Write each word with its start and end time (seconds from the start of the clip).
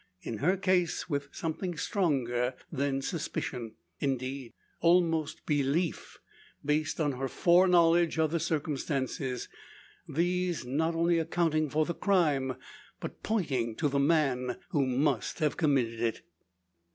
In 0.23 0.39
her 0.39 0.57
case 0.57 1.07
with 1.11 1.27
something 1.31 1.77
stronger 1.77 2.55
than 2.71 3.03
suspicion 3.03 3.75
indeed 3.99 4.51
almost 4.79 5.45
belief, 5.45 6.17
based 6.65 6.99
on 6.99 7.11
her 7.11 7.27
foreknowledge 7.27 8.17
of 8.17 8.31
the 8.31 8.39
circumstances; 8.39 9.47
these 10.09 10.65
not 10.65 10.95
only 10.95 11.19
accounting 11.19 11.69
for 11.69 11.85
the 11.85 11.93
crime, 11.93 12.55
but 12.99 13.21
pointing 13.21 13.75
to 13.75 13.87
the 13.87 13.99
man 13.99 14.57
who 14.69 14.87
must 14.87 15.37
have 15.37 15.55
committed 15.55 16.01
it. 16.01 16.25